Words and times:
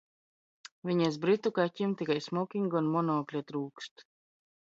Viņas 0.89 1.19
britu 1.25 1.51
kaķim 1.57 1.93
tikai 2.01 2.17
smokinga 2.29 2.81
un 2.81 2.89
monokļa 2.97 3.43
trūkst! 3.53 4.07